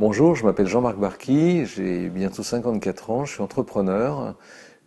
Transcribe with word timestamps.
Bonjour, 0.00 0.34
je 0.34 0.46
m'appelle 0.46 0.66
Jean-Marc 0.66 0.96
Barqui, 0.96 1.66
j'ai 1.66 2.08
bientôt 2.08 2.42
54 2.42 3.10
ans, 3.10 3.26
je 3.26 3.34
suis 3.34 3.42
entrepreneur. 3.42 4.34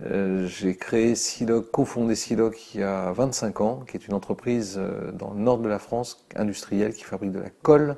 Euh, 0.02 0.48
j'ai 0.48 0.76
créé 0.76 1.14
Siloc, 1.14 1.70
cofondé 1.70 2.16
Siloc 2.16 2.74
il 2.74 2.80
y 2.80 2.84
a 2.84 3.12
25 3.12 3.62
ans, 3.62 3.82
qui 3.88 3.96
est 3.96 4.08
une 4.08 4.16
entreprise 4.16 4.80
euh, 4.80 5.12
dans 5.12 5.36
le 5.36 5.40
nord 5.40 5.60
de 5.60 5.70
la 5.70 5.78
France, 5.78 6.26
industrielle, 6.36 6.96
qui 6.96 7.04
fabrique 7.04 7.32
de 7.32 7.38
la 7.38 7.52
colle, 7.52 7.98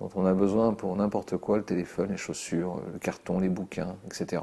dont 0.00 0.10
on 0.16 0.26
a 0.26 0.34
besoin 0.34 0.74
pour 0.74 0.94
n'importe 0.94 1.38
quoi, 1.38 1.56
le 1.56 1.64
téléphone, 1.64 2.10
les 2.10 2.18
chaussures, 2.18 2.78
le 2.92 2.98
carton, 2.98 3.40
les 3.40 3.48
bouquins, 3.48 3.96
etc. 4.04 4.42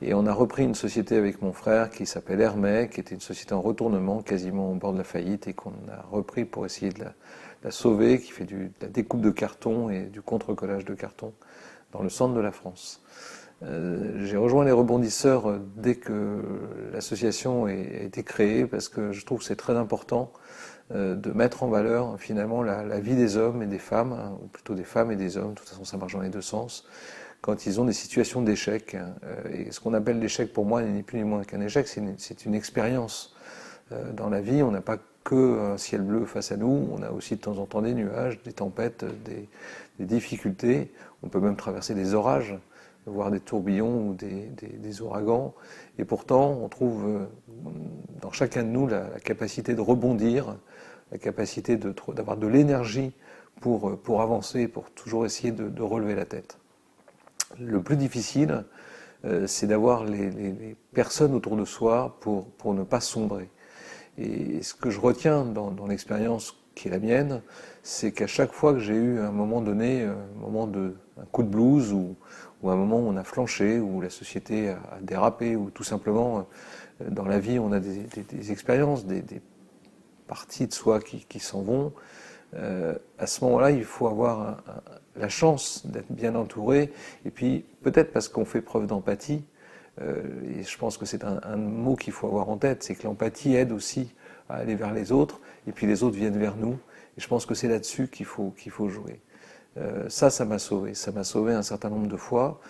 Et 0.00 0.14
on 0.14 0.24
a 0.24 0.32
repris 0.32 0.62
une 0.62 0.76
société 0.76 1.16
avec 1.16 1.42
mon 1.42 1.52
frère 1.52 1.90
qui 1.90 2.06
s'appelle 2.06 2.40
Hermès, 2.40 2.88
qui 2.90 3.00
était 3.00 3.16
une 3.16 3.20
société 3.20 3.54
en 3.54 3.60
retournement, 3.60 4.22
quasiment 4.22 4.70
au 4.70 4.74
bord 4.76 4.92
de 4.92 4.98
la 4.98 5.04
faillite, 5.04 5.48
et 5.48 5.52
qu'on 5.52 5.72
a 5.90 6.00
repris 6.12 6.44
pour 6.44 6.64
essayer 6.64 6.92
de 6.92 7.02
sauver, 7.70 8.20
qui 8.20 8.32
fait 8.32 8.44
de 8.44 8.70
la 8.80 8.88
découpe 8.88 9.20
de 9.20 9.30
carton 9.30 9.90
et 9.90 10.04
du 10.04 10.22
contre-collage 10.22 10.84
de 10.84 10.94
carton 10.94 11.32
dans 11.92 12.02
le 12.02 12.08
centre 12.08 12.34
de 12.34 12.40
la 12.40 12.52
France. 12.52 13.02
Euh, 13.64 14.24
j'ai 14.24 14.36
rejoint 14.36 14.64
les 14.64 14.72
rebondisseurs 14.72 15.58
dès 15.76 15.96
que 15.96 16.42
l'association 16.92 17.64
a 17.66 17.72
été 17.72 18.22
créée 18.22 18.66
parce 18.66 18.88
que 18.88 19.12
je 19.12 19.26
trouve 19.26 19.40
que 19.40 19.44
c'est 19.44 19.56
très 19.56 19.76
important 19.76 20.32
euh, 20.92 21.16
de 21.16 21.32
mettre 21.32 21.64
en 21.64 21.68
valeur 21.68 22.18
finalement 22.20 22.62
la, 22.62 23.00
vie 23.00 23.16
des 23.16 23.36
hommes 23.36 23.62
et 23.62 23.66
des 23.66 23.78
femmes, 23.78 24.12
hein, 24.12 24.38
ou 24.42 24.46
plutôt 24.46 24.74
des 24.74 24.84
femmes 24.84 25.10
et 25.10 25.16
des 25.16 25.36
hommes, 25.36 25.50
de 25.50 25.58
toute 25.58 25.68
façon 25.68 25.84
ça 25.84 25.96
marche 25.96 26.12
dans 26.12 26.20
les 26.20 26.28
deux 26.28 26.40
sens, 26.40 26.86
quand 27.40 27.66
ils 27.66 27.80
ont 27.80 27.84
des 27.84 27.92
situations 27.92 28.42
d'échec. 28.42 28.94
Euh, 28.94 29.42
et 29.52 29.72
ce 29.72 29.80
qu'on 29.80 29.94
appelle 29.94 30.20
l'échec 30.20 30.52
pour 30.52 30.64
moi 30.64 30.82
n'est 30.82 30.92
ni 30.92 31.02
plus 31.02 31.18
ni 31.18 31.24
moins 31.24 31.42
qu'un 31.42 31.60
échec, 31.60 31.88
c'est 31.88 32.44
une, 32.44 32.54
expérience. 32.54 33.34
dans 34.12 34.28
la 34.28 34.40
vie, 34.40 34.62
on 34.62 34.70
n'a 34.70 34.82
pas 34.82 34.98
que 35.28 35.72
un 35.72 35.76
ciel 35.76 36.00
bleu 36.00 36.24
face 36.24 36.52
à 36.52 36.56
nous, 36.56 36.88
on 36.90 37.02
a 37.02 37.10
aussi 37.10 37.36
de 37.36 37.40
temps 37.40 37.58
en 37.58 37.66
temps 37.66 37.82
des 37.82 37.92
nuages, 37.92 38.42
des 38.42 38.52
tempêtes, 38.52 39.04
des, 39.24 39.48
des 39.98 40.06
difficultés, 40.06 40.92
on 41.22 41.28
peut 41.28 41.40
même 41.40 41.56
traverser 41.56 41.94
des 41.94 42.14
orages 42.14 42.56
voir 43.08 43.30
des 43.30 43.40
tourbillons 43.40 44.08
ou 44.08 44.14
des, 44.14 45.00
ouragans. 45.00 45.54
Et 45.98 46.04
pourtant, 46.04 46.58
on 46.62 46.68
trouve 46.68 47.04
euh, 47.06 47.26
dans 48.20 48.30
chacun 48.30 48.62
de 48.62 48.68
nous 48.68 48.86
la, 48.86 49.04
capacité 49.24 49.74
de 49.74 49.80
rebondir, 49.80 50.56
la 51.12 51.18
capacité 51.18 51.76
d'avoir 51.76 52.36
de, 52.36 52.46
l'énergie 52.46 53.12
pour, 53.60 53.88
euh, 53.90 54.18
avancer, 54.18 54.68
pour 54.68 54.90
toujours 54.90 55.26
essayer 55.26 55.52
de, 55.52 55.82
relever 55.82 56.14
la 56.14 56.24
tête. 56.24 56.58
Le 57.58 57.82
plus 57.82 57.96
difficile, 57.96 58.64
euh, 59.24 59.46
c'est 59.46 59.66
d'avoir 59.66 60.04
les, 60.04 60.76
personnes 60.92 61.34
autour 61.34 61.56
de 61.56 61.64
soi 61.64 62.18
pour 62.20 62.74
ne 62.74 62.82
pas 62.82 63.00
sombrer. 63.00 63.48
Et 64.18 64.62
ce 64.62 64.74
que 64.74 64.90
je 64.90 65.00
retiens 65.00 65.44
dans, 65.44 65.86
l'expérience 65.86 66.56
qui 66.74 66.88
est 66.88 66.90
la 66.90 66.98
mienne, 66.98 67.40
c'est 67.82 68.12
qu'à 68.12 68.26
chaque 68.26 68.52
fois 68.52 68.72
que 68.72 68.80
j'ai 68.80 68.94
eu 68.94 69.20
un 69.20 69.30
moment 69.30 69.60
donné, 69.60 70.02
un 70.02 70.40
moment 70.40 70.66
de 70.66 70.96
un 71.20 71.24
coup 71.26 71.42
de 71.42 71.48
blues 71.48 71.92
ou, 71.92 72.16
un 72.64 72.76
moment 72.76 72.98
où 72.98 73.08
on 73.08 73.16
a 73.16 73.24
flanché, 73.24 73.78
où 73.78 74.00
la 74.00 74.10
société 74.10 74.70
a, 74.70 74.98
dérapé, 75.00 75.56
ou 75.56 75.70
tout 75.70 75.84
simplement 75.84 76.46
euh, 77.00 77.10
dans 77.10 77.24
la 77.24 77.38
vie 77.38 77.58
on 77.58 77.70
a 77.70 77.80
des, 77.80 78.50
expériences, 78.50 79.06
des, 79.06 79.22
parties 80.26 80.66
de 80.66 80.74
soi 80.74 81.00
qui, 81.00 81.38
s'en 81.38 81.62
vont. 81.62 81.92
Euh, 82.54 82.94
à 83.18 83.26
ce 83.26 83.44
moment-là, 83.44 83.70
il 83.70 83.84
faut 83.84 84.08
avoir 84.08 84.62
la 85.16 85.28
chance 85.28 85.86
d'être 85.86 86.10
bien 86.10 86.34
entouré, 86.34 86.92
et 87.24 87.30
puis 87.30 87.64
peut-être 87.82 88.12
parce 88.12 88.28
qu'on 88.28 88.44
fait 88.44 88.60
preuve 88.60 88.86
d'empathie, 88.86 89.42
euh, 89.42 89.57
et 90.00 90.62
je 90.62 90.78
pense 90.78 90.96
que 90.96 91.06
c'est 91.06 91.24
un, 91.24 91.56
mot 91.56 91.96
qu'il 91.96 92.12
faut 92.12 92.26
avoir 92.26 92.48
en 92.48 92.56
tête, 92.56 92.82
c'est 92.82 92.94
que 92.94 93.04
l'empathie 93.04 93.54
aide 93.54 93.72
aussi 93.72 94.14
à 94.48 94.54
aller 94.56 94.74
vers 94.74 94.92
les 94.92 95.10
autres, 95.12 95.40
et 95.66 95.72
puis 95.72 95.86
les 95.86 96.02
autres 96.02 96.16
viennent 96.16 96.38
vers 96.38 96.56
nous, 96.56 96.78
et 97.16 97.20
je 97.20 97.26
pense 97.26 97.46
que 97.46 97.54
c'est 97.54 97.68
là-dessus 97.68 98.08
qu'il 98.08 98.26
faut, 98.26 98.54
faut 98.70 98.88
jouer. 98.88 99.20
Euh, 99.78 100.08
ça, 100.08 100.30
ça 100.30 100.44
m'a 100.44 100.58
sauvé. 100.58 100.94
Ça 100.94 101.12
m'a 101.12 101.24
sauvé 101.24 101.52
un 101.52 101.62
certain 101.62 101.90
nombre 101.90 102.08
de 102.08 102.16
fois. 102.16 102.60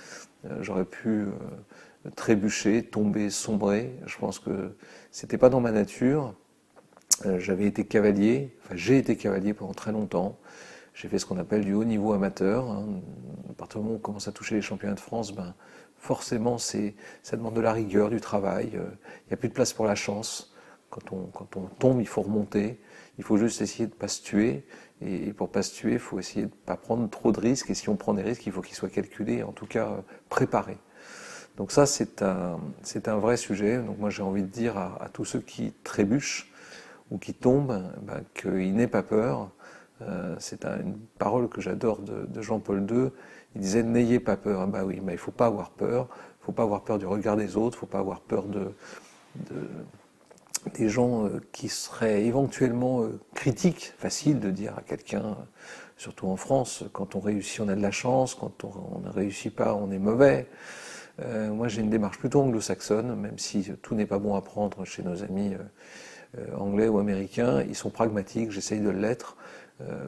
Euh, 0.46 0.58
j'aurais 0.62 0.84
pu 0.84 1.08
euh, 1.08 2.10
trébucher, 2.16 2.82
tomber, 2.82 3.30
sombrer. 3.30 3.94
Je 4.06 4.18
pense 4.18 4.38
que 4.38 4.74
c'était 5.10 5.38
pas 5.38 5.48
dans 5.48 5.60
ma 5.60 5.72
nature. 5.72 6.34
J'avais 7.38 7.64
été 7.64 7.84
cavalier, 7.84 8.54
enfin 8.62 8.76
j'ai 8.76 8.96
été 8.96 9.16
cavalier 9.16 9.52
pendant 9.52 9.74
très 9.74 9.90
longtemps. 9.90 10.38
J'ai 10.98 11.06
fait 11.06 11.20
ce 11.20 11.26
qu'on 11.26 11.38
appelle 11.38 11.64
du 11.64 11.74
haut 11.74 11.84
niveau 11.84 12.12
amateur. 12.12 12.68
Hein. 12.68 13.00
À 13.48 13.52
partir 13.52 13.78
du 13.78 13.84
moment 13.84 13.94
où 13.94 13.98
on 13.98 14.02
commence 14.02 14.26
à 14.26 14.32
toucher 14.32 14.56
les 14.56 14.62
championnats 14.62 14.96
de 14.96 15.00
France, 15.00 15.32
ben, 15.32 15.54
forcément 15.96 16.58
c'est, 16.58 16.96
ça 17.22 17.36
demande 17.36 17.54
de 17.54 17.60
la 17.60 17.72
rigueur, 17.72 18.10
du 18.10 18.20
travail. 18.20 18.70
Il 18.72 19.28
n'y 19.28 19.34
a 19.34 19.36
plus 19.36 19.48
de 19.48 19.54
place 19.54 19.72
pour 19.72 19.86
la 19.86 19.94
chance. 19.94 20.52
Quand 20.90 21.12
on, 21.12 21.26
quand 21.26 21.56
on 21.56 21.66
tombe, 21.66 22.00
il 22.00 22.08
faut 22.08 22.22
remonter. 22.22 22.80
Il 23.16 23.22
faut 23.22 23.36
juste 23.36 23.60
essayer 23.60 23.86
de 23.86 23.92
ne 23.92 23.96
pas 23.96 24.08
se 24.08 24.22
tuer. 24.22 24.64
Et, 25.00 25.32
pour 25.32 25.52
pas 25.52 25.62
se 25.62 25.72
tuer, 25.72 25.92
il 25.92 25.98
faut 26.00 26.18
essayer 26.18 26.46
de 26.46 26.50
ne 26.50 26.66
pas 26.66 26.76
prendre 26.76 27.08
trop 27.08 27.30
de 27.30 27.38
risques. 27.38 27.70
Et 27.70 27.74
si 27.74 27.88
on 27.88 27.94
prend 27.94 28.12
des 28.12 28.22
risques, 28.22 28.44
il 28.46 28.52
faut 28.52 28.62
qu'ils 28.62 28.74
soient 28.74 28.88
calculés, 28.88 29.44
en 29.44 29.52
tout 29.52 29.66
cas 29.66 30.02
préparés. 30.28 30.78
Donc 31.56 31.70
ça, 31.70 31.86
c'est 31.86 32.22
un, 32.22 32.58
c'est 32.82 33.06
un 33.06 33.18
vrai 33.18 33.36
sujet. 33.36 33.78
Donc 33.78 33.98
moi, 33.98 34.10
j'ai 34.10 34.24
envie 34.24 34.42
de 34.42 34.48
dire 34.48 34.76
à, 34.76 35.08
tous 35.12 35.24
ceux 35.24 35.40
qui 35.40 35.72
trébuchent 35.84 36.52
ou 37.12 37.18
qui 37.18 37.34
tombent, 37.34 37.84
ben, 38.02 38.24
qu'ils 38.34 38.74
n'aient 38.74 38.88
pas 38.88 39.04
peur. 39.04 39.52
Euh, 40.02 40.36
c'est 40.38 40.64
une 40.64 40.96
parole 41.18 41.48
que 41.48 41.60
j'adore 41.60 41.98
de, 41.98 42.40
Jean-Paul 42.40 42.86
II. 42.90 43.10
Il 43.54 43.60
disait 43.60 43.82
n'ayez 43.82 44.20
pas 44.20 44.36
peur. 44.36 44.66
Ben 44.68 44.84
oui, 44.84 45.00
mais 45.02 45.12
il 45.12 45.18
faut 45.18 45.32
pas 45.32 45.46
avoir 45.46 45.70
peur. 45.70 46.08
Il 46.42 46.44
faut 46.46 46.52
pas 46.52 46.62
avoir 46.62 46.82
peur 46.82 46.98
du 46.98 47.06
regard 47.06 47.36
des 47.36 47.56
autres. 47.56 47.76
Il 47.76 47.80
faut 47.80 47.86
pas 47.86 47.98
avoir 47.98 48.20
peur 48.20 48.44
de, 48.44 48.72
de 49.50 49.68
des 50.74 50.88
gens 50.88 51.24
euh, 51.24 51.40
qui 51.52 51.68
seraient 51.68 52.24
éventuellement 52.24 53.02
euh, 53.02 53.18
critiques, 53.34 53.94
facile 53.96 54.38
de 54.40 54.50
dire 54.50 54.74
à 54.76 54.82
quelqu'un, 54.82 55.36
surtout 55.96 56.26
en 56.26 56.36
France, 56.36 56.84
quand 56.92 57.14
on 57.14 57.20
réussit 57.20 57.60
on 57.60 57.68
a 57.68 57.74
de 57.74 57.80
la 57.80 57.90
chance, 57.90 58.34
quand 58.34 58.64
on, 58.64 58.98
ne 58.98 59.08
réussit 59.08 59.54
pas 59.54 59.74
on 59.74 59.90
est 59.90 59.98
mauvais. 59.98 60.46
Moi 61.50 61.66
j'ai 61.66 61.80
une 61.80 61.90
démarche 61.90 62.18
plutôt 62.18 62.42
anglo-saxonne, 62.42 63.16
même 63.16 63.38
si 63.38 63.72
tout 63.82 63.96
n'est 63.96 64.06
pas 64.06 64.20
bon 64.20 64.36
à 64.36 64.40
prendre 64.40 64.84
chez 64.84 65.02
nos 65.02 65.24
amis 65.24 65.52
anglais 66.56 66.86
ou 66.86 66.98
américains, 66.98 67.62
ils 67.62 67.74
sont 67.74 67.90
pragmatiques, 67.90 68.52
j'essaye 68.52 68.78
de 68.78 68.90
l'être. 68.90 69.36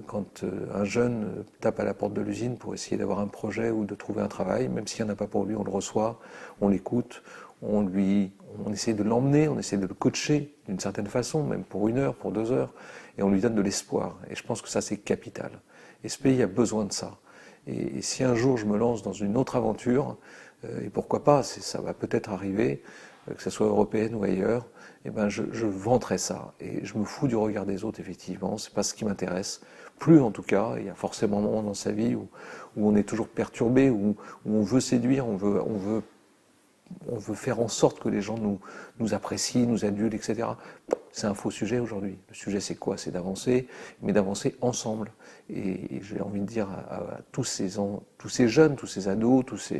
Quand 0.06 0.44
un 0.74 0.84
jeune 0.84 1.44
tape 1.60 1.78
à 1.78 1.84
la 1.84 1.94
porte 1.94 2.12
de 2.12 2.20
l'usine 2.20 2.58
pour 2.58 2.74
essayer 2.74 2.96
d'avoir 2.96 3.20
un 3.20 3.28
projet 3.28 3.70
ou 3.70 3.84
de 3.84 3.94
trouver 3.94 4.20
un 4.20 4.26
travail, 4.26 4.68
même 4.68 4.86
s'il 4.86 5.04
n'y 5.04 5.10
en 5.10 5.12
a 5.12 5.16
pas 5.16 5.28
pour 5.28 5.44
lui, 5.44 5.54
on 5.54 5.62
le 5.62 5.70
reçoit, 5.70 6.18
on 6.60 6.68
l'écoute, 6.68 7.22
on 7.62 7.82
lui, 7.82 8.32
on 8.64 8.72
essaie 8.72 8.94
de 8.94 9.02
l'emmener, 9.02 9.48
on 9.48 9.58
essaie 9.58 9.76
de 9.76 9.86
le 9.86 9.94
coacher 9.94 10.54
d'une 10.66 10.80
certaine 10.80 11.06
façon, 11.06 11.44
même 11.44 11.64
pour 11.64 11.88
une 11.88 11.98
heure, 11.98 12.14
pour 12.14 12.32
deux 12.32 12.52
heures, 12.52 12.72
et 13.18 13.22
on 13.22 13.30
lui 13.30 13.40
donne 13.40 13.54
de 13.54 13.62
l'espoir. 13.62 14.18
Et 14.30 14.34
je 14.34 14.42
pense 14.42 14.62
que 14.62 14.68
ça, 14.68 14.80
c'est 14.80 14.96
capital. 14.96 15.50
Et 16.04 16.08
ce 16.08 16.18
pays 16.18 16.42
a 16.42 16.46
besoin 16.46 16.84
de 16.84 16.92
ça. 16.92 17.18
Et, 17.66 18.00
si 18.02 18.24
un 18.24 18.34
jour 18.34 18.56
je 18.56 18.66
me 18.66 18.78
lance 18.78 19.02
dans 19.02 19.12
une 19.12 19.36
autre 19.36 19.56
aventure, 19.56 20.16
euh, 20.64 20.86
et 20.86 20.88
pourquoi 20.88 21.24
pas, 21.24 21.42
ça 21.42 21.80
va 21.80 21.92
peut-être 21.92 22.30
arriver, 22.30 22.82
euh, 22.82 22.86
que 23.26 23.42
ce 23.42 23.50
soit 23.50 23.66
européenne 23.66 24.14
ou 24.14 24.22
ailleurs, 24.24 24.66
eh 25.04 25.10
ben 25.10 25.28
je, 25.28 25.42
je 25.52 25.66
vanterai 25.66 26.18
ça. 26.18 26.54
Et 26.60 26.84
je 26.84 26.98
me 26.98 27.04
fous 27.04 27.28
du 27.28 27.36
regard 27.36 27.66
des 27.66 27.84
autres, 27.84 28.00
effectivement, 28.00 28.58
c'est 28.58 28.74
pas 28.74 28.82
ce 28.82 28.94
qui 28.94 29.04
m'intéresse. 29.04 29.60
Plus 29.98 30.20
en 30.20 30.30
tout 30.30 30.42
cas, 30.42 30.74
il 30.78 30.86
y 30.86 30.88
a 30.88 30.94
forcément 30.94 31.38
un 31.38 31.42
moment 31.42 31.62
dans 31.62 31.74
sa 31.74 31.92
vie 31.92 32.14
où, 32.14 32.28
où 32.76 32.88
on 32.88 32.96
est 32.96 33.08
toujours 33.08 33.28
perturbé, 33.28 33.90
où, 33.90 34.16
où 34.44 34.54
on 34.54 34.62
veut 34.62 34.80
séduire, 34.80 35.26
on 35.26 35.36
veut, 35.36 35.62
on 35.62 35.76
veut 35.76 36.02
on 37.08 37.16
veut 37.16 37.34
faire 37.34 37.60
en 37.60 37.68
sorte 37.68 38.00
que 38.00 38.08
les 38.08 38.20
gens 38.20 38.36
nous, 38.98 39.14
apprécient, 39.14 39.66
nous 39.66 39.84
adulent, 39.84 40.14
etc. 40.14 40.48
C'est 41.12 41.26
un 41.26 41.34
faux 41.34 41.50
sujet 41.50 41.78
aujourd'hui. 41.78 42.18
Le 42.28 42.34
sujet, 42.34 42.60
c'est 42.60 42.74
quoi? 42.74 42.96
C'est 42.96 43.10
d'avancer, 43.10 43.66
mais 44.02 44.12
d'avancer 44.12 44.56
ensemble. 44.60 45.12
Et, 45.48 46.00
j'ai 46.02 46.20
envie 46.20 46.40
de 46.40 46.46
dire 46.46 46.68
à, 46.70 47.18
tous, 47.32 47.44
ces, 47.44 47.68
jeunes, 48.48 48.76
tous 48.76 48.86
ces 48.86 49.08
ados, 49.08 49.44
tous 49.46 49.72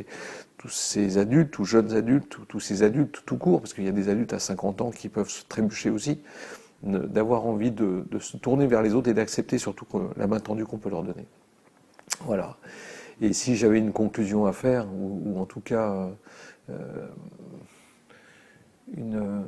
ces, 0.67 1.17
adultes, 1.17 1.51
tous 1.51 1.65
jeunes 1.65 1.93
adultes, 1.93 2.37
tous, 2.47 2.59
ces 2.59 2.83
adultes 2.83 3.23
tout 3.25 3.37
court, 3.37 3.61
parce 3.61 3.73
qu'il 3.73 3.85
y 3.85 3.89
a 3.89 3.93
des 3.93 4.09
adultes 4.09 4.33
à 4.33 4.39
50 4.39 4.81
ans 4.81 4.91
qui 4.91 5.09
peuvent 5.09 5.29
se 5.29 5.43
trébucher 5.45 5.89
aussi, 5.89 6.19
d'avoir 6.83 7.45
envie 7.45 7.71
de, 7.71 8.05
se 8.19 8.37
tourner 8.37 8.67
vers 8.67 8.81
les 8.81 8.93
autres 8.93 9.09
et 9.09 9.13
d'accepter 9.13 9.57
surtout 9.57 9.85
la 10.17 10.27
main 10.27 10.39
tendue 10.39 10.65
qu'on 10.65 10.77
peut 10.77 10.89
leur 10.89 11.03
donner. 11.03 11.25
Voilà. 12.25 12.57
Et 13.21 13.33
si 13.33 13.55
j'avais 13.55 13.77
une 13.77 13.93
conclusion 13.93 14.47
à 14.47 14.51
faire, 14.51 14.87
ou, 14.91 15.39
en 15.39 15.45
tout 15.45 15.61
cas 15.61 15.91
euh, 15.91 16.09
une, 18.93 19.45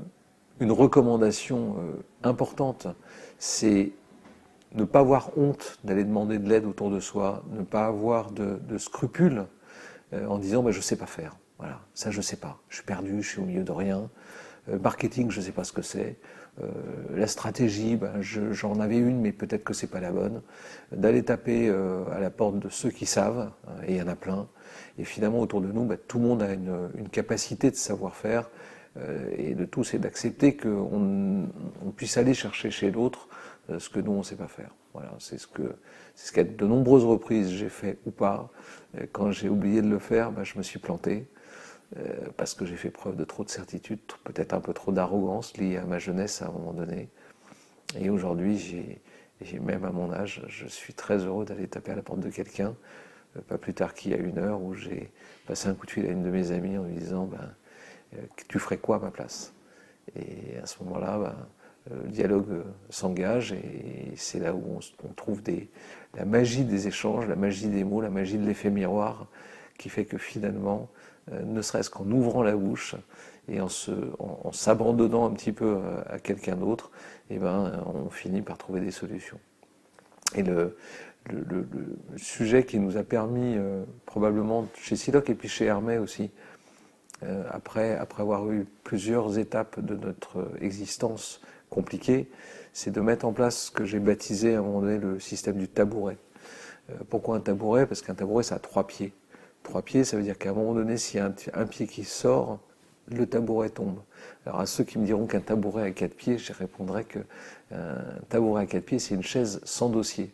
une, 0.59 0.71
recommandation 0.71 1.75
euh, 1.79 2.03
importante, 2.23 2.87
c'est 3.37 3.91
ne 4.73 4.83
pas 4.83 4.99
avoir 4.99 5.37
honte 5.37 5.79
d'aller 5.83 6.03
demander 6.03 6.39
de 6.39 6.49
l'aide 6.49 6.65
autour 6.65 6.89
de 6.89 6.99
soi, 6.99 7.43
ne 7.51 7.63
pas 7.63 7.85
avoir 7.85 8.31
de, 8.31 8.77
scrupules 8.77 9.45
euh, 10.13 10.25
en 10.27 10.37
disant 10.37 10.63
bah, 10.63 10.71
je 10.71 10.77
ne 10.77 10.83
sais 10.83 10.95
pas 10.95 11.05
faire. 11.05 11.37
Voilà, 11.59 11.79
ça 11.93 12.11
je 12.11 12.17
ne 12.17 12.23
sais 12.23 12.37
pas. 12.37 12.59
Je 12.69 12.77
suis 12.77 12.85
perdu, 12.85 13.21
je 13.21 13.29
suis 13.29 13.39
au 13.39 13.45
milieu 13.45 13.63
de 13.63 13.71
rien. 13.71 14.09
marketing, 14.67 15.29
je 15.31 15.39
ne 15.39 15.45
sais 15.45 15.51
pas 15.51 15.63
ce 15.63 15.71
que 15.71 15.81
c'est. 15.81 16.17
La 17.15 17.27
stratégie, 17.27 17.95
ben, 17.95 18.21
j'en 18.21 18.79
avais 18.79 18.97
une, 18.97 19.19
mais 19.19 19.31
peut-être 19.31 19.63
que 19.63 19.73
c'est 19.73 19.87
pas 19.87 19.99
la 19.99 20.11
bonne. 20.11 20.41
D'aller 20.91 21.23
taper 21.23 21.69
à 21.69 22.19
la 22.19 22.29
porte 22.29 22.59
de 22.59 22.69
ceux 22.69 22.89
qui 22.89 23.05
savent, 23.05 23.51
hein, 23.67 23.71
et 23.87 23.93
il 23.93 23.97
y 23.97 24.01
en 24.01 24.07
a 24.07 24.15
plein. 24.15 24.47
Et 24.99 25.03
finalement, 25.03 25.39
autour 25.39 25.61
de 25.61 25.71
nous, 25.71 25.85
bah, 25.85 25.97
tout 25.97 26.19
le 26.19 26.25
monde 26.25 26.43
a 26.43 26.53
une, 26.53 27.09
capacité 27.11 27.71
de 27.71 27.75
savoir-faire. 27.75 28.49
Euh, 28.97 29.25
et 29.35 29.55
de 29.55 29.65
tout, 29.65 29.83
c'est 29.83 29.97
d'accepter 29.97 30.55
qu'on 30.55 31.47
on 31.83 31.91
puisse 31.91 32.17
aller 32.17 32.35
chercher 32.35 32.69
chez 32.69 32.91
l'autre 32.91 33.27
ce 33.79 33.89
que 33.89 33.99
nous 33.99 34.11
on 34.11 34.19
ne 34.19 34.23
sait 34.23 34.35
pas 34.35 34.47
faire. 34.47 34.71
Voilà, 34.93 35.13
c'est 35.19 35.39
ce 35.39 35.47
que 35.47 35.75
c'est 36.15 36.27
ce 36.27 36.31
qu'à 36.33 36.43
de 36.43 36.67
nombreuses 36.67 37.05
reprises 37.05 37.49
j'ai 37.49 37.69
fait 37.69 37.97
ou 38.05 38.11
pas. 38.11 38.51
Quand 39.13 39.31
j'ai 39.31 39.49
oublié 39.49 39.81
de 39.81 39.87
le 39.87 39.99
faire, 39.99 40.31
ben, 40.31 40.43
je 40.43 40.57
me 40.57 40.63
suis 40.63 40.79
planté 40.79 41.25
parce 42.37 42.53
que 42.55 42.65
j'ai 42.65 42.75
fait 42.75 42.89
preuve 42.89 43.15
de 43.15 43.23
trop 43.23 43.43
de 43.43 43.49
certitude, 43.49 43.99
peut-être 44.23 44.53
un 44.53 44.59
peu 44.59 44.73
trop 44.73 44.91
d'arrogance 44.91 45.55
liée 45.57 45.77
à 45.77 45.85
ma 45.85 45.99
jeunesse 45.99 46.41
à 46.41 46.47
un 46.47 46.51
moment 46.51 46.73
donné. 46.73 47.09
Et 47.99 48.09
aujourd'hui, 48.09 48.57
j'ai 49.41 49.59
même 49.59 49.85
à 49.85 49.91
mon 49.91 50.11
âge, 50.11 50.43
je 50.47 50.67
suis 50.67 50.93
très 50.93 51.19
heureux 51.25 51.45
d'aller 51.45 51.67
taper 51.67 51.91
à 51.91 51.95
la 51.95 52.01
porte 52.01 52.19
de 52.19 52.29
quelqu'un, 52.29 52.75
pas 53.47 53.57
plus 53.57 53.73
tard 53.73 53.93
qu'il 53.93 54.11
y 54.11 54.13
a 54.15 54.17
une 54.17 54.37
heure 54.37 54.61
où 54.61 54.73
j'ai 54.73 55.11
passé 55.45 55.67
un 55.67 55.73
coup 55.73 55.85
de 55.85 55.91
fil 55.91 56.05
à 56.05 56.09
une 56.09 56.23
de 56.23 56.29
mes 56.29 56.51
amies 56.51 56.77
en 56.77 56.83
lui 56.83 56.95
disant 56.95 57.25
ben, 57.25 57.53
tu 58.47 58.59
ferais 58.59 58.77
quoi 58.77 58.97
à 58.97 58.99
ma 58.99 59.11
place? 59.11 59.53
Et 60.15 60.57
à 60.61 60.65
ce 60.65 60.83
moment-là, 60.83 61.17
ben, 61.19 61.35
le 61.91 62.09
dialogue 62.09 62.63
s'engage 62.89 63.51
et 63.53 64.13
c'est 64.15 64.39
là 64.39 64.53
où 64.53 64.79
on, 65.03 65.13
trouve 65.13 65.41
la 66.15 66.25
magie 66.25 66.63
des 66.63 66.87
échanges, 66.87 67.27
la 67.27 67.35
magie 67.35 67.67
des 67.67 67.83
mots, 67.83 68.01
la 68.01 68.09
magie 68.09 68.37
de 68.37 68.45
l'effet 68.45 68.69
miroir 68.69 69.27
qui 69.83 69.89
fait 69.89 70.05
que 70.05 70.17
finalement, 70.17 70.87
euh, 71.33 71.41
ne 71.43 71.61
serait-ce 71.61 71.89
qu'en 71.89 72.09
ouvrant 72.09 72.41
la 72.41 72.55
bouche 72.55 72.95
et 73.49 73.59
en, 73.59 73.67
s'abandonnant 74.53 75.25
un 75.25 75.31
petit 75.31 75.51
peu 75.51 75.77
à, 76.07 76.19
quelqu'un 76.19 76.55
d'autre, 76.55 76.89
eh 77.29 77.37
ben, 77.37 77.83
on 77.93 78.09
finit 78.09 78.41
par 78.41 78.57
trouver 78.57 78.79
des 78.79 78.91
solutions. 78.91 79.39
Et 80.35 80.43
le, 80.43 80.77
sujet 82.15 82.65
qui 82.65 82.79
nous 82.79 82.95
a 82.95 83.03
permis, 83.03 83.55
euh, 83.57 83.83
probablement 84.05 84.67
chez 84.75 84.95
Siloc 84.95 85.29
et 85.29 85.35
puis 85.35 85.49
chez 85.49 85.65
Hermès 85.65 85.99
aussi, 85.99 86.31
euh, 87.23 87.43
après, 87.49 87.97
après 87.97 88.21
avoir 88.21 88.49
eu 88.49 88.65
plusieurs 88.85 89.37
étapes 89.37 89.81
de 89.81 89.95
notre 89.97 90.49
existence 90.61 91.41
compliquée, 91.69 92.29
c'est 92.71 92.91
de 92.91 93.01
mettre 93.01 93.25
en 93.25 93.33
place 93.33 93.65
ce 93.65 93.71
que 93.71 93.83
j'ai 93.83 93.99
baptisé 93.99 94.55
à 94.55 94.59
un 94.59 94.61
moment 94.61 94.79
donné 94.79 94.97
le 94.97 95.19
système 95.19 95.57
du 95.57 95.67
tabouret. 95.67 96.17
Euh, 96.89 96.93
pourquoi 97.09 97.35
un 97.35 97.39
tabouret? 97.39 97.85
Parce 97.85 98.01
qu'un 98.01 98.15
tabouret, 98.15 98.43
ça 98.43 98.55
a 98.55 98.59
trois 98.59 98.87
pieds. 98.87 99.13
Trois 99.63 99.81
pieds, 99.81 100.03
ça 100.03 100.17
veut 100.17 100.23
dire 100.23 100.37
qu'à 100.37 100.49
un 100.49 100.53
moment 100.53 100.73
donné, 100.73 100.97
s'il 100.97 101.19
y 101.19 101.23
a 101.23 101.33
un, 101.53 101.65
pied 101.65 101.87
qui 101.87 102.03
sort, 102.03 102.59
le 103.07 103.25
tabouret 103.25 103.69
tombe. 103.69 103.99
Alors 104.45 104.59
à 104.59 104.65
ceux 104.65 104.83
qui 104.83 104.99
me 104.99 105.05
diront 105.05 105.25
qu'un 105.25 105.39
tabouret 105.39 105.83
à 105.83 105.91
quatre 105.91 106.15
pieds, 106.15 106.37
je 106.37 106.53
répondrai 106.53 107.05
que 107.05 107.19
un 107.71 107.95
tabouret 108.29 108.63
à 108.63 108.65
quatre 108.65 108.85
pieds, 108.85 108.99
c'est 108.99 109.15
une 109.15 109.23
chaise 109.23 109.61
sans 109.63 109.89
dossier. 109.89 110.33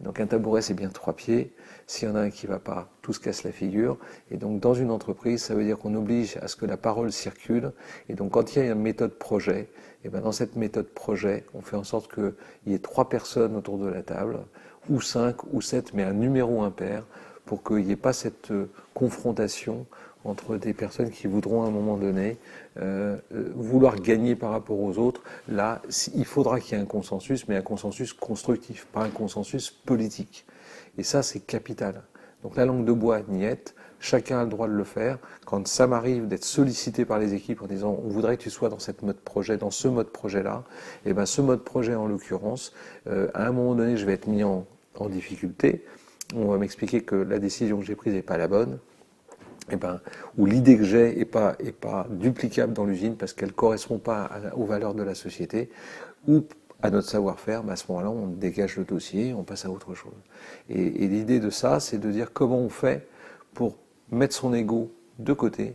Donc 0.00 0.20
un 0.20 0.26
tabouret, 0.26 0.62
c'est 0.62 0.74
bien 0.74 0.90
trois 0.90 1.14
pieds. 1.14 1.52
S'il 1.88 2.08
y 2.08 2.10
en 2.10 2.14
a 2.14 2.20
un 2.20 2.30
qui 2.30 2.46
ne 2.46 2.52
va 2.52 2.60
pas, 2.60 2.88
tout 3.02 3.12
se 3.12 3.18
casse 3.18 3.42
la 3.42 3.50
figure. 3.50 3.98
Et 4.30 4.36
donc 4.36 4.60
dans 4.60 4.74
une 4.74 4.90
entreprise, 4.90 5.42
ça 5.42 5.54
veut 5.54 5.64
dire 5.64 5.76
qu'on 5.78 5.94
oblige 5.94 6.36
à 6.36 6.46
ce 6.46 6.54
que 6.54 6.66
la 6.66 6.76
parole 6.76 7.10
circule. 7.10 7.72
Et 8.08 8.14
donc 8.14 8.32
quand 8.32 8.54
il 8.54 8.58
y 8.60 8.62
a 8.62 8.72
une 8.72 8.80
méthode 8.80 9.14
projet, 9.18 9.68
et 10.04 10.08
bien 10.08 10.20
dans 10.20 10.32
cette 10.32 10.54
méthode 10.54 10.86
projet, 10.86 11.44
on 11.54 11.62
fait 11.62 11.76
en 11.76 11.84
sorte 11.84 12.12
qu'il 12.12 12.34
y 12.66 12.74
ait 12.74 12.78
trois 12.78 13.08
personnes 13.08 13.56
autour 13.56 13.78
de 13.78 13.88
la 13.88 14.02
table, 14.02 14.38
ou 14.88 15.00
cinq, 15.00 15.52
ou 15.52 15.60
sept, 15.60 15.92
mais 15.94 16.04
un 16.04 16.12
numéro 16.12 16.62
impair, 16.62 17.04
pour 17.48 17.64
qu'il 17.64 17.86
n'y 17.86 17.92
ait 17.92 17.96
pas 17.96 18.12
cette 18.12 18.50
euh, 18.50 18.70
confrontation 18.92 19.86
entre 20.26 20.58
des 20.58 20.74
personnes 20.74 21.10
qui 21.10 21.26
voudront 21.26 21.62
à 21.62 21.68
un 21.68 21.70
moment 21.70 21.96
donné 21.96 22.36
euh, 22.78 23.16
euh, 23.32 23.50
vouloir 23.54 23.96
gagner 23.96 24.36
par 24.36 24.50
rapport 24.50 24.78
aux 24.78 24.98
autres. 24.98 25.22
Là, 25.48 25.80
il 26.14 26.26
faudra 26.26 26.60
qu'il 26.60 26.76
y 26.76 26.78
ait 26.78 26.82
un 26.82 26.86
consensus, 26.86 27.48
mais 27.48 27.56
un 27.56 27.62
consensus 27.62 28.12
constructif, 28.12 28.86
pas 28.92 29.02
un 29.02 29.08
consensus 29.08 29.70
politique. 29.70 30.44
Et 30.98 31.02
ça, 31.02 31.22
c'est 31.22 31.40
capital. 31.40 32.02
Donc 32.42 32.54
la 32.54 32.66
langue 32.66 32.84
de 32.84 32.92
bois, 32.92 33.22
niette, 33.28 33.74
chacun 33.98 34.40
a 34.40 34.44
le 34.44 34.50
droit 34.50 34.68
de 34.68 34.74
le 34.74 34.84
faire. 34.84 35.18
Quand 35.46 35.66
ça 35.66 35.86
m'arrive 35.86 36.28
d'être 36.28 36.44
sollicité 36.44 37.06
par 37.06 37.18
les 37.18 37.32
équipes 37.32 37.62
en 37.62 37.66
disant 37.66 37.98
on 38.04 38.08
voudrait 38.08 38.36
que 38.36 38.42
tu 38.42 38.50
sois 38.50 38.68
dans 38.68 38.78
cette 38.78 39.00
mode 39.02 39.20
projet, 39.20 39.56
dans 39.56 39.70
ce 39.70 39.88
mode 39.88 40.10
projet-là, 40.10 40.64
et 41.06 41.10
eh 41.10 41.12
ben 41.14 41.24
ce 41.24 41.40
mode 41.40 41.64
projet 41.64 41.94
en 41.94 42.06
l'occurrence, 42.06 42.74
à 43.06 43.46
un 43.46 43.52
moment 43.52 43.74
donné, 43.74 43.96
je 43.96 44.04
vais 44.04 44.12
être 44.12 44.26
mis 44.26 44.44
en 44.44 44.66
difficulté. 45.08 45.86
On 46.34 46.46
va 46.46 46.58
m'expliquer 46.58 47.02
que 47.02 47.14
la 47.14 47.38
décision 47.38 47.78
que 47.78 47.86
j'ai 47.86 47.94
prise 47.94 48.14
n'est 48.14 48.22
pas 48.22 48.36
la 48.36 48.48
bonne. 48.48 48.78
Eh 49.70 49.76
ben, 49.76 50.00
où 50.36 50.46
l'idée 50.46 50.76
que 50.76 50.84
j'ai 50.84 51.14
n'est 51.16 51.24
pas, 51.24 51.56
duplicable 52.10 52.72
dans 52.72 52.84
l'usine 52.84 53.16
parce 53.16 53.32
qu'elle 53.32 53.48
ne 53.48 53.54
correspond 53.54 53.98
pas 53.98 54.30
aux 54.56 54.64
valeurs 54.64 54.94
de 54.94 55.02
la 55.02 55.14
société, 55.14 55.70
ou 56.26 56.44
à 56.82 56.90
notre 56.90 57.08
savoir-faire, 57.08 57.64
mais 57.64 57.72
à 57.72 57.76
ce 57.76 57.84
moment-là, 57.90 58.10
on 58.10 58.28
dégage 58.28 58.76
le 58.76 58.84
dossier, 58.84 59.34
on 59.34 59.42
passe 59.42 59.64
à 59.64 59.70
autre 59.70 59.94
chose. 59.94 60.12
Et, 60.70 61.04
et 61.04 61.08
l'idée 61.08 61.40
de 61.40 61.50
ça, 61.50 61.80
c'est 61.80 61.98
de 61.98 62.10
dire 62.10 62.32
comment 62.32 62.58
on 62.58 62.68
fait 62.68 63.06
pour 63.52 63.76
mettre 64.10 64.34
son 64.34 64.54
ego 64.54 64.90
de 65.18 65.32
côté. 65.32 65.74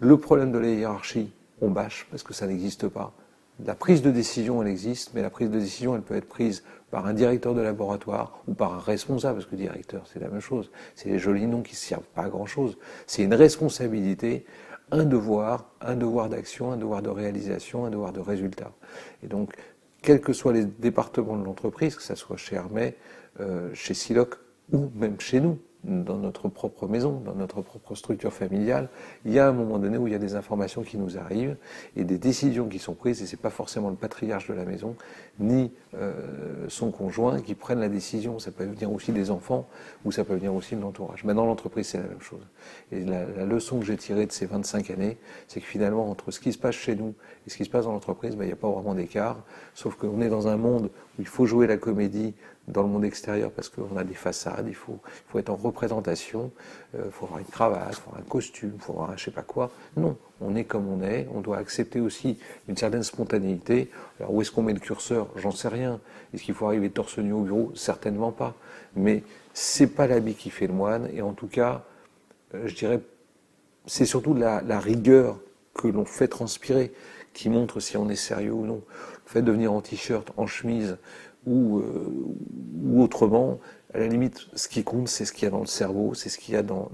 Le 0.00 0.16
problème 0.16 0.52
de 0.52 0.58
la 0.58 0.68
hiérarchie, 0.68 1.32
on 1.60 1.70
bâche 1.70 2.06
parce 2.10 2.22
que 2.22 2.34
ça 2.34 2.46
n'existe 2.46 2.88
pas. 2.88 3.12
La 3.64 3.74
prise 3.74 4.02
de 4.02 4.10
décision, 4.12 4.62
elle 4.62 4.68
existe, 4.68 5.14
mais 5.14 5.22
la 5.22 5.30
prise 5.30 5.50
de 5.50 5.58
décision, 5.58 5.96
elle 5.96 6.02
peut 6.02 6.14
être 6.14 6.28
prise 6.28 6.62
par 6.90 7.06
un 7.06 7.12
directeur 7.12 7.54
de 7.54 7.60
laboratoire 7.60 8.40
ou 8.46 8.54
par 8.54 8.74
un 8.74 8.78
responsable, 8.78 9.38
parce 9.38 9.50
que 9.50 9.56
directeur, 9.56 10.04
c'est 10.06 10.20
la 10.20 10.28
même 10.28 10.40
chose. 10.40 10.70
C'est 10.94 11.10
des 11.10 11.18
jolis 11.18 11.46
noms 11.46 11.62
qui 11.62 11.72
ne 11.72 11.78
servent 11.78 12.08
pas 12.14 12.22
à 12.22 12.28
grand-chose. 12.28 12.78
C'est 13.06 13.24
une 13.24 13.34
responsabilité, 13.34 14.46
un 14.92 15.04
devoir, 15.04 15.70
un 15.80 15.96
devoir 15.96 16.28
d'action, 16.28 16.70
un 16.70 16.76
devoir 16.76 17.02
de 17.02 17.08
réalisation, 17.08 17.84
un 17.84 17.90
devoir 17.90 18.12
de 18.12 18.20
résultat. 18.20 18.72
Et 19.24 19.26
donc, 19.26 19.54
quels 20.02 20.20
que 20.20 20.32
soient 20.32 20.52
les 20.52 20.64
départements 20.64 21.36
de 21.36 21.44
l'entreprise, 21.44 21.96
que 21.96 22.02
ce 22.02 22.14
soit 22.14 22.36
chez 22.36 22.56
Hermès, 22.56 22.94
euh, 23.40 23.74
chez 23.74 23.94
Siloc 23.94 24.36
ou 24.72 24.88
même 24.94 25.18
chez 25.20 25.40
nous, 25.40 25.58
dans 25.84 26.16
notre 26.16 26.48
propre 26.48 26.88
maison, 26.88 27.20
dans 27.24 27.34
notre 27.34 27.62
propre 27.62 27.94
structure 27.94 28.32
familiale, 28.32 28.88
il 29.24 29.32
y 29.32 29.38
a 29.38 29.48
un 29.48 29.52
moment 29.52 29.78
donné 29.78 29.96
où 29.96 30.08
il 30.08 30.12
y 30.12 30.16
a 30.16 30.18
des 30.18 30.34
informations 30.34 30.82
qui 30.82 30.98
nous 30.98 31.16
arrivent 31.18 31.56
et 31.96 32.04
des 32.04 32.18
décisions 32.18 32.68
qui 32.68 32.78
sont 32.78 32.94
prises, 32.94 33.22
et 33.22 33.26
c'est 33.26 33.36
pas 33.36 33.50
forcément 33.50 33.88
le 33.88 33.96
patriarche 33.96 34.48
de 34.48 34.54
la 34.54 34.64
maison, 34.64 34.96
ni 35.38 35.70
euh, 35.94 36.66
son 36.68 36.90
conjoint 36.90 37.40
qui 37.40 37.54
prennent 37.54 37.80
la 37.80 37.88
décision. 37.88 38.38
Ça 38.40 38.50
peut 38.50 38.64
venir 38.64 38.92
aussi 38.92 39.12
des 39.12 39.30
enfants, 39.30 39.68
ou 40.04 40.10
ça 40.10 40.24
peut 40.24 40.34
venir 40.34 40.52
aussi 40.52 40.74
de 40.74 40.80
l'entourage. 40.80 41.22
Mais 41.24 41.34
dans 41.34 41.46
l'entreprise, 41.46 41.86
c'est 41.86 41.98
la 41.98 42.08
même 42.08 42.20
chose. 42.20 42.42
Et 42.90 43.04
la, 43.04 43.24
leçon 43.44 43.78
que 43.78 43.86
j'ai 43.86 43.96
tirée 43.96 44.26
de 44.26 44.32
ces 44.32 44.46
25 44.46 44.90
années, 44.90 45.16
c'est 45.46 45.60
que 45.60 45.66
finalement, 45.66 46.10
entre 46.10 46.32
ce 46.32 46.40
qui 46.40 46.52
se 46.52 46.58
passe 46.58 46.74
chez 46.74 46.96
nous 46.96 47.14
et 47.46 47.50
ce 47.50 47.56
qui 47.56 47.64
se 47.64 47.70
passe 47.70 47.84
dans 47.84 47.92
l'entreprise, 47.92 48.36
ben, 48.36 48.44
il 48.44 48.48
n'y 48.48 48.52
a 48.52 48.56
pas 48.56 48.68
vraiment 48.68 48.94
d'écart, 48.94 49.38
sauf 49.74 49.94
qu'on 49.94 50.20
est 50.20 50.28
dans 50.28 50.48
un 50.48 50.56
monde 50.56 50.90
il 51.18 51.26
faut 51.26 51.46
jouer 51.46 51.66
la 51.66 51.76
comédie 51.76 52.34
dans 52.68 52.82
le 52.82 52.88
monde 52.88 53.04
extérieur 53.04 53.50
parce 53.50 53.68
qu'on 53.68 53.96
a 53.96 54.04
des 54.04 54.14
façades, 54.14 54.66
il 54.68 54.74
faut, 54.74 54.98
être 55.36 55.48
en 55.50 55.56
représentation, 55.56 56.50
il 56.94 57.00
euh, 57.00 57.10
faut 57.10 57.26
avoir 57.26 57.40
une 57.40 57.46
cravate, 57.46 57.88
il 57.90 57.94
faut 57.94 58.10
avoir 58.10 58.20
un 58.20 58.28
costume, 58.28 58.72
il 58.74 58.80
faut 58.80 58.92
avoir 58.92 59.10
un 59.10 59.16
je 59.16 59.24
sais 59.24 59.30
pas 59.30 59.42
quoi. 59.42 59.70
Non, 59.96 60.16
on 60.40 60.54
est 60.54 60.64
comme 60.64 60.86
on 60.88 61.02
est, 61.02 61.26
on 61.34 61.40
doit 61.40 61.56
accepter 61.56 62.00
aussi 62.00 62.38
une 62.68 62.76
certaine 62.76 63.02
spontanéité. 63.02 63.90
Alors 64.20 64.34
où 64.34 64.42
est-ce 64.42 64.50
qu'on 64.50 64.62
met 64.62 64.74
le 64.74 64.80
curseur? 64.80 65.28
J'en 65.36 65.50
sais 65.50 65.68
rien. 65.68 66.00
Est-ce 66.34 66.42
qu'il 66.42 66.54
faut 66.54 66.66
arriver 66.66 66.90
torse 66.90 67.18
nu 67.18 67.32
au 67.32 67.40
bureau? 67.40 67.72
Certainement 67.74 68.32
pas. 68.32 68.54
Mais 68.94 69.22
c'est 69.54 69.88
pas 69.88 70.06
l'habit 70.06 70.34
qui 70.34 70.50
fait 70.50 70.66
le 70.66 70.74
moine, 70.74 71.08
et 71.12 71.22
en 71.22 71.32
tout 71.32 71.48
cas, 71.48 71.84
euh, 72.54 72.66
je 72.66 72.74
dirais, 72.74 73.00
c'est 73.86 74.04
surtout 74.04 74.34
la 74.34 74.80
rigueur 74.80 75.38
que 75.74 75.88
l'on 75.88 76.04
fait 76.04 76.28
transpirer 76.28 76.92
qui 77.38 77.48
montre 77.48 77.78
si 77.78 77.96
on 77.96 78.08
est 78.08 78.16
sérieux 78.16 78.52
ou 78.52 78.66
non. 78.66 78.82
Fait 79.28 79.42
de 79.42 79.52
venir 79.52 79.74
en 79.74 79.82
t-shirt, 79.82 80.32
en 80.38 80.46
chemise, 80.46 80.96
ou, 81.46 81.80
euh, 81.80 82.10
ou 82.82 83.02
autrement, 83.02 83.60
à 83.92 83.98
la 83.98 84.06
limite, 84.06 84.46
ce 84.54 84.68
qui 84.68 84.84
compte, 84.84 85.06
c'est 85.08 85.26
ce 85.26 85.34
qu'il 85.34 85.44
y 85.44 85.48
a 85.48 85.50
dans 85.50 85.60
le 85.60 85.66
cerveau, 85.66 86.14
c'est 86.14 86.30
ce 86.30 86.38
qu'il 86.38 86.54
y 86.54 86.56
a 86.56 86.62
dans, 86.62 86.90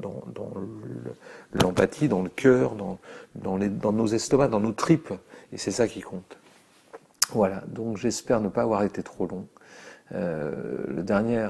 l'empathie, 1.53 2.09
dans 2.09 2.23
le 2.23 2.29
cœur, 2.29 2.75
dans, 2.75 3.93
nos 3.93 4.07
estomacs, 4.09 4.51
dans 4.51 4.59
nos 4.59 4.73
tripes. 4.73 5.13
Et 5.53 5.59
c'est 5.59 5.71
ça 5.71 5.87
qui 5.87 6.01
compte. 6.01 6.37
Voilà, 7.31 7.63
donc 7.69 7.99
j'espère 7.99 8.41
ne 8.41 8.49
pas 8.49 8.63
avoir 8.63 8.83
été 8.83 9.05
trop 9.05 9.29
long. 9.29 9.47
Euh, 10.11 10.83
le, 10.89 11.05
dernier, 11.05 11.47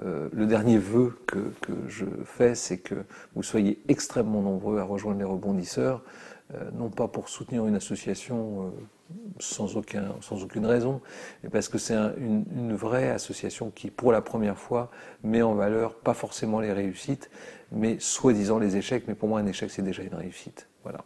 euh, 0.00 0.28
le 0.32 0.46
dernier 0.46 0.78
vœu 0.78 1.18
que 1.26 1.52
je 1.88 2.06
fais, 2.24 2.54
c'est 2.54 2.78
que 2.78 2.94
vous 3.34 3.42
soyez 3.42 3.80
extrêmement 3.88 4.40
nombreux 4.40 4.78
à 4.78 4.84
rejoindre 4.84 5.18
les 5.18 5.24
rebondisseurs, 5.24 6.04
non 6.74 6.90
pas 6.90 7.08
pour 7.08 7.28
soutenir 7.28 7.66
une 7.66 7.74
association 7.74 8.72
sans, 9.38 9.76
aucun, 9.76 10.14
sans 10.20 10.42
aucune 10.42 10.66
raison, 10.66 11.00
parce 11.52 11.68
que 11.68 11.78
c'est 11.78 11.94
une, 11.94 12.44
une, 12.54 12.74
vraie 12.74 13.10
association 13.10 13.70
qui, 13.70 13.90
pour 13.90 14.12
la 14.12 14.20
première 14.20 14.58
fois, 14.58 14.90
met 15.22 15.42
en 15.42 15.54
valeur 15.54 15.94
pas 15.94 16.14
forcément 16.14 16.60
les 16.60 16.72
réussites, 16.72 17.30
mais 17.72 17.98
soi-disant 17.98 18.58
les 18.58 18.76
échecs. 18.76 19.04
Mais 19.08 19.14
pour 19.14 19.28
moi, 19.28 19.40
un 19.40 19.46
échec, 19.46 19.70
c'est 19.70 19.82
déjà 19.82 20.02
une 20.02 20.14
réussite. 20.14 20.68
Voilà. 20.82 21.04